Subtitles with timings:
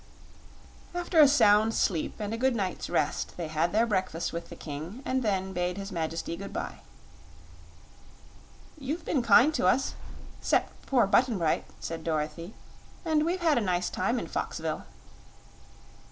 [0.95, 4.55] After a sound sleep and a good night's rest they had their breakfast with the
[4.55, 6.79] King and then bade his Majesty good bye.
[8.79, 9.93] "You've been kind to us
[10.41, 12.55] 'cept poor Button Bright," said Dorothy,
[13.05, 14.85] "and we've had a nice time in Foxville."